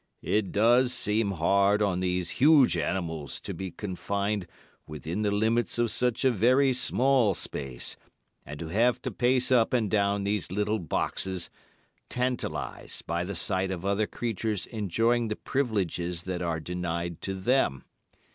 "It 0.23 0.51
does 0.51 0.91
seem 0.93 1.33
hard 1.33 1.79
on 1.83 1.99
these 1.99 2.31
huge 2.41 2.75
animals 2.75 3.39
to 3.41 3.53
be 3.53 3.69
confined 3.69 4.47
within 4.87 5.21
the 5.21 5.29
limits 5.29 5.77
of 5.77 5.91
such 5.91 6.25
a 6.25 6.31
very 6.31 6.73
small 6.73 7.35
space 7.35 7.95
and 8.43 8.59
to 8.59 8.69
have 8.69 8.99
to 9.03 9.11
pace 9.11 9.51
up 9.51 9.73
and 9.73 9.91
down 9.91 10.23
these 10.23 10.51
little 10.51 10.79
boxes, 10.79 11.51
tantalised 12.09 13.05
by 13.05 13.23
the 13.23 13.35
sight 13.35 13.69
of 13.69 13.85
other 13.85 14.07
creatures 14.07 14.65
enjoying 14.65 15.27
the 15.27 15.35
privileges 15.35 16.23
that 16.23 16.41
are 16.41 16.59
denied 16.59 17.21
to 17.21 17.35
them. 17.35 17.83